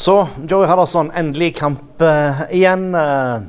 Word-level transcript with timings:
Så 0.00 0.14
Joey 0.48 0.64
Hardasson, 0.64 1.10
endelig 1.12 1.50
kamp 1.58 2.00
uh, 2.00 2.38
igjen. 2.56 2.86
Uh, 2.96 3.42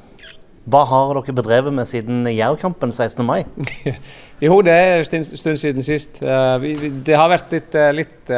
hva 0.72 0.82
har 0.90 1.14
dere 1.16 1.36
bedrevet 1.38 1.72
med 1.72 1.88
siden 1.88 2.26
Jerv-kampen 2.28 2.92
16. 2.92 3.24
mai? 3.24 3.46
jo, 4.44 4.58
det 4.68 4.74
er 4.76 5.00
en 5.00 5.24
stund 5.30 5.62
siden 5.62 5.86
sist. 5.86 6.20
Uh, 6.20 6.58
vi, 6.60 6.74
det 7.08 7.16
har 7.16 7.32
vært 7.32 7.56
litt, 7.56 7.78
litt 7.96 8.34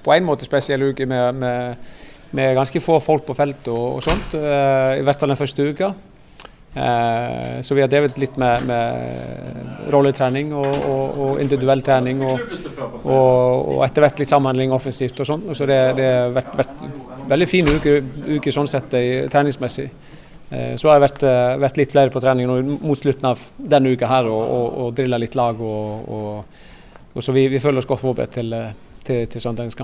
på 0.00 0.14
en 0.14 0.24
måte 0.24 0.48
spesiell 0.48 0.86
uke 0.88 1.04
med, 1.08 1.42
med, 1.42 1.92
med, 2.32 2.54
ganske 2.56 2.80
få 2.80 3.02
folk 3.04 3.28
på 3.28 3.36
felt 3.36 3.68
og, 3.68 3.98
og 3.98 4.06
sånt. 4.06 4.38
I 4.38 5.04
hvert 5.04 5.20
fall 5.20 5.34
den 5.34 5.42
første 5.42 5.68
uka. 5.68 5.92
Eh, 6.74 7.60
så 7.60 7.74
vi 7.74 7.80
har 7.80 7.88
drevet 7.88 8.18
litt 8.20 8.36
med, 8.36 8.66
med 8.68 9.88
rolletrening 9.92 10.52
og, 10.52 10.68
og, 10.68 11.18
og, 11.18 11.40
individuell 11.42 11.82
trening. 11.82 12.22
Og, 12.22 12.42
og, 13.04 13.82
etter 13.86 14.04
hvert 14.04 14.22
litt 14.22 14.30
samhandling 14.30 14.74
offensivt 14.76 15.20
og 15.24 15.30
sånn. 15.30 15.46
Så 15.56 15.68
det, 15.68 15.80
det 15.98 16.08
har 16.12 16.34
vært, 16.36 16.54
vært, 16.60 16.86
veldig 17.28 17.50
fin 17.50 17.68
uke, 17.68 17.98
uke 18.38 18.54
sånn 18.54 18.70
sett 18.70 18.92
treningsmessig. 18.92 19.88
Eh, 20.50 20.74
så 20.80 20.90
har 20.90 20.98
jeg 20.98 21.06
vært, 21.08 21.24
eh, 21.28 21.54
vært, 21.64 21.80
litt 21.80 21.94
flere 21.96 22.12
på 22.14 22.22
trening 22.24 22.52
mot 22.78 22.98
slutten 22.98 23.32
av 23.32 23.48
denne 23.58 23.94
uka 23.96 24.08
her 24.10 24.28
og, 24.32 24.44
og 24.84 24.92
drilla 24.96 25.20
litt 25.20 25.38
lag. 25.38 25.60
Og, 25.60 26.44
så 27.18 27.34
vi, 27.34 27.48
vi 27.50 27.58
føler 27.58 27.82
oss 27.82 27.88
godt 27.88 28.04
forberedt 28.04 28.36
til, 28.38 28.54
til, 29.08 29.26
til 29.32 29.42
søndagens. 29.42 29.76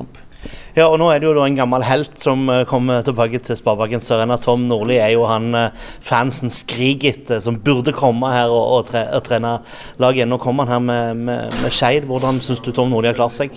Ja, 0.76 0.88
og 0.90 0.98
Nå 1.00 1.08
er 1.10 1.22
det 1.22 1.28
jo 1.28 1.44
en 1.44 1.56
gammel 1.56 1.84
helt 1.86 2.18
som 2.20 2.44
eh, 2.52 2.64
kommer 2.68 3.04
tilbake 3.06 3.40
til 3.44 3.58
Sparebanken 3.58 4.04
Sørena. 4.04 4.36
Tom 4.42 4.66
Nordli 4.68 4.98
er 5.00 5.14
jo 5.14 5.24
han 5.28 5.54
eh, 5.56 5.86
fansen 6.04 6.52
skriker 6.52 7.14
etter, 7.14 7.40
som 7.44 7.60
burde 7.64 7.94
komme 7.96 8.32
her 8.34 8.52
og, 8.52 8.64
og, 8.78 8.84
tre, 8.90 9.06
og 9.16 9.24
trene 9.26 9.56
laget. 10.02 10.28
Nå 10.28 10.40
kommer 10.42 10.68
han 10.68 10.76
her 10.76 10.84
med, 10.84 11.24
med, 11.30 11.58
med 11.62 11.74
Skeid. 11.74 12.08
Hvordan 12.10 12.42
syns 12.44 12.62
du 12.64 12.72
Tom 12.74 12.92
Nordli 12.92 13.12
har 13.12 13.18
klart 13.18 13.36
seg? 13.36 13.56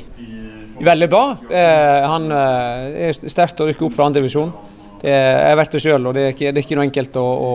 Veldig 0.78 1.10
bra. 1.10 1.24
Eh, 1.50 2.06
han 2.06 2.32
eh, 2.32 3.08
er 3.10 3.16
sterkt 3.18 3.62
å 3.64 3.68
rykke 3.68 3.88
opp 3.88 3.98
fra 3.98 4.08
andre 4.08 4.22
divisjon. 4.22 4.54
Det 5.02 5.14
jeg 5.14 5.50
har 5.52 5.60
vært 5.60 5.76
det 5.76 5.82
sjøl, 5.84 6.10
og 6.10 6.16
det 6.18 6.24
er, 6.24 6.32
ikke, 6.34 6.52
det 6.52 6.62
er 6.62 6.66
ikke 6.66 6.78
noe 6.80 6.88
enkelt 6.88 7.18
å, 7.22 7.24
å, 7.24 7.52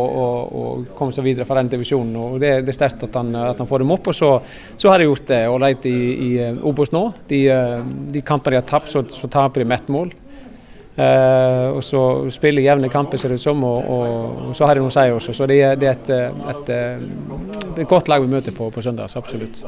å, 0.60 0.64
komme 0.98 1.14
seg 1.14 1.26
videre 1.26 1.46
fra 1.48 1.58
den 1.58 1.72
divisjonen. 1.72 2.14
og 2.18 2.36
Det, 2.42 2.52
det 2.62 2.70
er 2.70 2.78
sterkt 2.78 3.06
at 3.08 3.18
at 3.18 3.58
han, 3.58 3.68
får 3.68 3.82
dem 3.82 3.94
opp. 3.96 4.12
og 4.12 4.16
Så, 4.16 4.30
så 4.78 4.92
har 4.92 5.02
de 5.02 5.08
gjort 5.08 5.26
det 5.32 5.42
ålreit 5.50 5.86
i, 5.90 5.98
i 6.28 6.32
Obos 6.62 6.94
nå. 6.94 7.08
De, 7.28 7.44
de 8.14 8.22
kampene 8.26 8.56
de 8.56 8.62
har 8.62 8.68
tapt, 8.68 8.92
så, 8.92 9.02
så 9.10 9.30
taper 9.30 9.64
de 9.64 9.68
med 9.72 9.80
ett 9.82 9.90
mål. 9.92 10.14
Uh, 10.92 11.72
og 11.72 11.80
så 11.80 12.00
spiller 12.28 12.66
jevne 12.66 12.90
kamper, 12.92 13.16
ser 13.16 13.32
det 13.32 13.38
ut 13.40 13.42
som, 13.46 13.62
og, 13.64 13.86
og, 13.88 14.08
og, 14.48 14.50
så 14.52 14.66
har 14.68 14.76
de 14.76 14.82
å 14.84 14.90
si 14.92 15.04
også. 15.08 15.32
Så 15.38 15.46
det, 15.48 15.56
det 15.80 15.88
er 15.88 15.94
et, 15.96 16.10
et, 16.12 16.42
et, 16.52 16.72
et, 17.78 17.86
godt 17.88 18.10
lag 18.12 18.20
vi 18.20 18.28
møter 18.28 18.52
på, 18.52 18.68
på 18.68 18.84
søndag, 18.84 19.08
absolutt. 19.16 19.62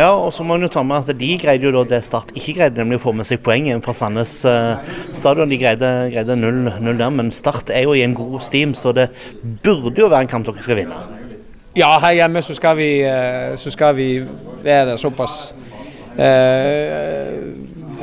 Ja, 0.00 0.10
og 0.10 0.32
så 0.34 0.42
må 0.42 0.56
man 0.56 0.66
jo 0.66 0.72
ta 0.74 0.82
med 0.82 1.06
at 1.06 1.14
De 1.20 1.28
greide 1.38 1.68
jo 1.68 1.70
da 1.76 1.84
det 1.94 2.00
Start 2.02 2.34
ikke 2.34 2.56
greide, 2.58 2.82
nemlig 2.82 2.98
å 2.98 3.04
få 3.04 3.14
med 3.14 3.28
seg 3.28 3.44
poeng 3.46 3.70
fra 3.84 3.94
Sandnes 3.94 4.40
uh, 4.50 4.82
stadion. 5.14 5.52
De 5.52 5.60
greide, 5.62 5.92
greide 6.10 6.38
0 6.42 6.66
der, 6.98 7.06
men 7.20 7.30
Start 7.30 7.70
er 7.70 7.86
jo 7.86 7.94
i 7.94 8.02
en 8.02 8.18
god 8.18 8.40
steam, 8.42 8.74
så 8.74 8.90
det 8.96 9.12
burde 9.62 9.94
jo 10.02 10.10
være 10.10 10.26
en 10.26 10.32
kamp 10.34 10.48
dere 10.48 10.66
skal 10.66 10.82
vinne. 10.82 11.04
Ja, 11.78 11.92
her 12.02 12.18
hjemme 12.18 12.42
så 12.42 12.54
skal 12.54 12.74
vi, 12.78 12.90
så 13.58 13.70
skal 13.70 13.94
vi 13.94 14.08
være 14.66 14.98
såpass 14.98 15.54
uh, 16.18 17.23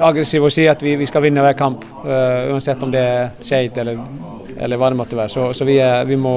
aggressiv 0.03 0.45
og 0.47 0.53
si 0.53 0.67
at 0.69 0.81
vi, 0.83 0.95
vi, 0.99 1.07
skal 1.09 1.25
vinne 1.25 1.43
hver 1.43 1.57
kamp, 1.57 1.83
uh, 2.03 2.51
uansett 2.53 2.83
om 2.83 2.93
det 2.93 3.01
er 3.01 3.33
skeit 3.41 3.77
eller, 3.81 3.99
eller, 4.57 4.79
hva 4.79 4.91
det 4.91 4.99
måtte 4.99 5.19
være. 5.19 5.31
Så, 5.33 5.49
så 5.57 5.67
vi, 5.67 5.77
vi, 6.07 6.17
må, 6.19 6.35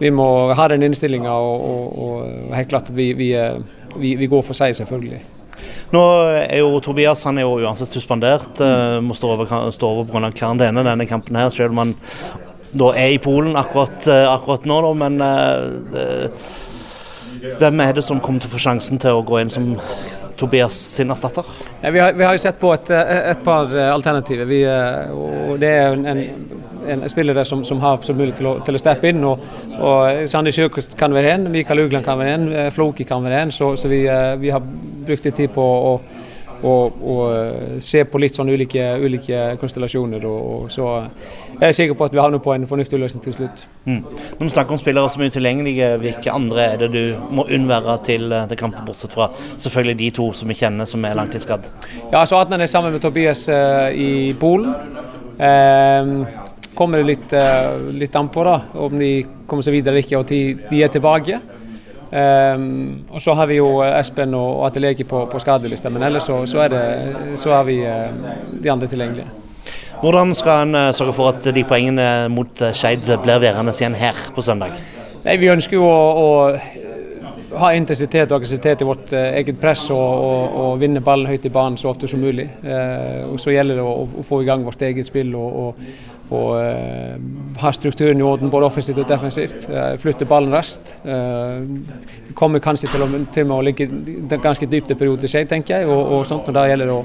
vi, 0.00 0.12
må, 0.14 0.28
ha 0.56 0.68
den 0.72 0.86
innstillinga 0.88 1.34
og, 1.34 1.66
og, 1.72 1.98
og, 2.06 2.54
helt 2.56 2.72
klart 2.72 2.90
at 2.90 2.96
vi, 2.96 4.26
går 4.26 4.42
for 4.46 4.56
seg, 4.56 4.76
selvfølgelig. 4.80 5.20
Nå 5.90 6.02
er 6.38 6.60
jo 6.62 6.78
Tobias 6.82 7.24
han 7.26 7.40
er 7.40 7.48
jo 7.48 7.58
uansett 7.60 7.90
suspendert. 7.90 8.52
Uh, 8.62 9.00
må 9.04 9.16
stå 9.18 9.34
over, 9.34 9.50
stå 9.74 9.90
over 9.90 10.08
pga. 10.10 10.30
karantene 10.30 10.86
denne 10.86 11.08
kampen 11.10 11.36
her, 11.36 11.50
selv 11.54 11.74
om 11.74 11.84
han 11.84 11.96
da 12.70 12.92
er 12.94 13.16
i 13.16 13.18
Polen 13.18 13.56
akkurat, 13.58 13.98
uh, 14.06 14.30
akkurat 14.30 14.66
nå. 14.70 14.80
Da, 14.86 14.92
men 15.00 15.20
uh, 15.20 16.68
hvem 17.58 17.80
er 17.80 17.96
det 17.96 18.04
som 18.06 18.20
kommer 18.22 18.42
til 18.42 18.50
å 18.50 18.54
få 18.54 18.62
sjansen 18.62 19.00
til 19.02 19.18
å 19.18 19.24
gå 19.26 19.40
inn 19.40 19.50
som 19.52 19.72
Tobias 20.40 20.76
sin 20.96 21.10
erstatter? 21.12 21.44
Ja, 21.80 21.90
vi, 21.90 22.00
vi, 22.16 22.24
har, 22.24 22.34
jo 22.34 22.42
sett 22.42 22.60
på 22.60 22.72
et, 22.74 22.88
et 22.90 23.42
par 23.44 23.70
eh, 23.76 23.90
alternativer. 23.92 24.48
Vi, 24.48 24.62
eh, 24.64 25.12
og 25.12 25.60
det 25.60 25.70
er 25.76 25.92
en, 25.92 26.06
en, 26.08 26.62
en 26.94 27.04
spiller 27.12 27.42
som, 27.44 27.64
som, 27.66 27.82
har 27.84 28.00
mulighet 28.08 28.40
til 28.40 28.48
å, 28.48 28.54
til 28.64 28.78
å 28.78 28.80
steppe 28.80 29.12
inn. 29.12 29.20
og, 29.28 29.44
og 29.76 30.24
Sandi 30.30 30.54
Sjøkost 30.56 30.96
kan 31.00 31.12
være 31.14 31.36
en, 31.36 31.50
Mikael 31.52 31.84
Ugland 31.84 32.06
kan 32.06 32.18
være 32.20 32.38
en, 32.38 32.48
eh, 32.52 32.72
Floki 32.74 33.04
kan 33.08 33.24
være 33.26 33.44
en. 33.44 33.54
Så, 33.54 33.74
så 33.76 33.90
vi, 33.92 34.02
vi, 34.40 34.52
har 34.54 34.64
brukt 34.64 35.28
litt 35.28 35.38
tid 35.42 35.52
på 35.54 35.64
å 35.64 35.94
og, 36.62 36.96
og, 37.02 37.20
eh, 37.36 37.78
se 37.80 38.02
på 38.04 38.20
litt 38.20 38.36
sånn 38.36 38.50
ulike, 38.52 38.82
ulike 39.00 39.44
konstellasjoner. 39.60 40.24
Og, 40.28 40.40
og, 40.50 40.66
så 40.72 40.88
jeg 41.54 41.68
er 41.68 41.76
sikker 41.76 41.96
på 41.98 42.08
at 42.08 42.16
vi 42.16 42.20
havner 42.20 42.42
på 42.44 42.52
en 42.54 42.66
fornuftig 42.68 43.00
løsning 43.00 43.24
til 43.24 43.36
slutt. 43.36 43.64
Mm. 43.86 44.02
Når 44.02 44.42
vi 44.44 44.50
snakker 44.54 44.76
om 44.76 44.82
spillere 44.82 45.12
som 45.12 45.24
er 45.24 45.32
utilgjengelige, 45.32 45.88
hvilke 46.02 46.34
andre 46.34 46.66
er 46.66 46.84
det 46.84 46.90
du 46.92 47.32
må 47.32 47.46
unnvære 47.48 47.96
til, 48.06 48.28
det 48.32 48.42
til 48.52 48.60
kampen, 48.60 48.84
bortsett 48.88 49.16
fra 49.16 49.30
selvfølgelig 49.56 49.98
de 50.02 50.10
to 50.20 50.28
som 50.36 50.52
vi 50.52 50.58
kjenner 50.60 50.90
som 50.90 51.04
er 51.08 51.16
langtidsskadd? 51.18 51.72
Ja, 52.12 52.24
så 52.24 52.42
Adnan 52.42 52.60
er 52.60 52.70
sammen 52.70 52.92
med 52.92 53.02
Tobias 53.04 53.46
uh, 53.48 53.88
i 53.92 54.34
Polen. 54.40 54.74
Uh, 55.40 56.28
kommer 56.76 57.00
det 57.00 57.14
litt, 57.14 57.32
uh, 57.32 57.88
litt 57.92 58.16
an 58.16 58.28
på 58.32 58.44
da, 58.44 58.58
om 58.80 59.00
de 59.00 59.14
kommer 59.48 59.64
seg 59.64 59.78
videre 59.78 59.96
eller 59.96 60.06
ikke, 60.06 60.20
og 60.20 60.28
de, 60.28 60.42
de 60.68 60.84
er 60.84 60.92
tilbake. 60.92 61.40
Um, 62.10 63.04
og 63.10 63.20
så 63.22 63.36
har 63.38 63.46
vi 63.46 63.60
jo 63.60 63.68
Espen 63.86 64.34
og 64.34 64.64
Atelegi 64.66 65.04
på, 65.06 65.22
på 65.30 65.38
skadelista, 65.38 65.92
men 65.94 66.02
ellers 66.02 66.26
så, 66.26 66.40
så, 66.50 66.64
det, 66.68 66.80
så 67.38 67.52
har 67.54 67.68
vi 67.68 67.76
uh, 67.86 68.10
de 68.50 68.72
andre 68.72 68.88
tilgjengelige. 68.90 69.28
Hvordan 70.00 70.34
skal 70.34 70.64
en 70.66 70.74
uh, 70.74 70.88
sørge 70.96 71.14
for 71.14 71.30
at 71.30 71.46
de 71.54 71.64
poengene 71.64 72.08
mot 72.34 72.64
Skeid 72.74 73.06
blir 73.22 73.38
værende 73.38 73.76
igjen 73.78 73.94
her 73.94 74.18
på 74.34 74.42
søndag? 74.42 74.74
Nei, 75.22 75.36
Vi 75.38 75.52
ønsker 75.52 75.78
jo 75.78 75.86
å, 75.86 76.00
å 76.18 76.89
ha 77.58 77.72
intensitet 77.74 78.30
og 78.30 78.38
aggressivitet 78.38 78.82
i 78.82 78.86
vårt 78.86 79.12
eget 79.16 79.58
press 79.60 79.88
og, 79.90 79.98
og, 79.98 80.56
og, 80.62 80.70
vinne 80.80 81.02
ballen 81.04 81.30
høyt 81.30 81.48
i 81.48 81.52
banen 81.54 81.78
så 81.80 81.90
ofte 81.90 82.08
som 82.10 82.22
mulig. 82.22 82.46
og 83.26 83.40
Så 83.40 83.54
gjelder 83.54 83.80
det 83.80 83.84
å, 83.84 83.94
å, 84.06 84.24
få 84.26 84.42
i 84.42 84.48
gang 84.48 84.64
vårt 84.66 84.82
eget 84.86 85.08
spill 85.08 85.34
og, 85.38 85.82
og 86.30 86.50
uh, 86.54 87.16
ha 87.58 87.72
strukturen 87.74 88.20
i 88.20 88.24
orden 88.24 88.50
både 88.50 88.68
offensivt 88.68 89.00
og 89.02 89.08
defensivt. 89.08 89.66
Flytte 89.98 90.28
ballen 90.30 90.54
raskt. 90.54 90.94
Eh, 91.04 92.34
kommer 92.38 92.62
kanskje 92.62 92.90
til 92.92 93.04
å, 93.04 93.08
til 93.34 93.50
å 93.52 93.58
ligge 93.64 93.88
ganske 94.30 94.68
dypt 94.70 94.94
i 94.94 94.98
perioder, 94.98 95.44
tenker 95.50 95.80
jeg. 95.80 95.90
Og, 95.90 96.14
og 96.14 96.26
sånt, 96.28 96.46
men 96.46 96.56
Da 96.56 96.66
gjelder 96.70 96.90
det 96.90 96.94
å, 96.94 97.02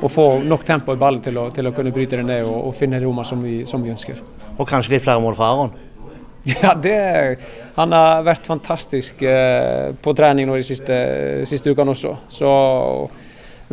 å, 0.00 0.12
få 0.12 0.28
nok 0.46 0.64
tempo 0.68 0.94
i 0.94 1.00
ballen 1.00 1.20
til 1.24 1.40
å, 1.42 1.48
til 1.54 1.68
å 1.68 1.74
kunne 1.76 1.92
bryte 1.94 2.20
det 2.20 2.28
ned 2.28 2.46
og, 2.46 2.70
og 2.70 2.78
finne 2.78 3.02
rommene 3.02 3.26
som, 3.28 3.42
som, 3.68 3.84
vi 3.84 3.92
ønsker. 3.92 4.22
Og 4.56 4.64
kanskje 4.68 4.96
litt 4.96 5.04
flere 5.04 5.22
mål 5.22 5.36
for 5.38 5.48
Aron? 5.48 5.76
Ja, 6.64 6.74
det, 6.74 6.98
han 7.76 7.92
har 7.92 8.22
vært 8.26 8.46
fantastisk 8.48 9.20
på 10.02 10.14
trening 10.16 10.48
nå 10.48 10.56
de 10.56 10.66
siste, 10.66 10.96
siste 11.48 11.74
ukene 11.74 11.92
også. 11.92 12.14
Så 12.32 12.52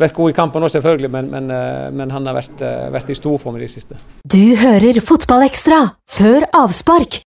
vært 0.00 0.16
god 0.16 0.32
i 0.32 0.36
kampen 0.36 0.64
òg, 0.64 0.72
selvfølgelig, 0.72 1.10
men, 1.12 1.30
men, 1.32 1.50
eh, 1.52 1.88
men, 1.92 2.12
han 2.12 2.28
har 2.28 2.36
vært, 2.36 2.60
eh, 2.60 2.88
vært 2.92 3.12
i 3.12 3.18
storform 3.18 3.56
i 3.56 3.64
det 3.64 3.70
siste. 3.72 3.98
Du 4.24 4.56
hører 4.60 5.00
Fotballekstra 5.00 5.80
før 6.18 6.48
avspark 6.56 7.22